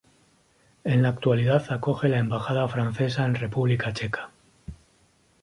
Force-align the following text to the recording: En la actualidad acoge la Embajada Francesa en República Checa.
En 0.83 1.03
la 1.03 1.09
actualidad 1.09 1.63
acoge 1.71 2.09
la 2.09 2.17
Embajada 2.17 2.67
Francesa 2.67 3.23
en 3.23 3.35
República 3.35 3.93
Checa. 3.93 4.31